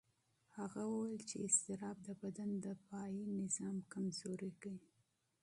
[0.57, 4.75] هغه وویل چې اضطراب د بدن دفاعي نظام کمزوي.